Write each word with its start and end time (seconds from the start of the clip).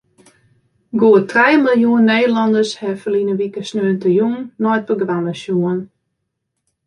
Goed 1.01 1.27
trije 1.33 1.59
miljoen 1.65 2.07
Nederlanners 2.11 2.71
hawwe 2.79 2.97
ferline 3.03 3.35
wike 3.41 3.63
sneontejûn 3.69 4.35
nei 4.63 4.75
it 4.79 4.87
programma 4.89 5.33
sjoen. 5.43 5.79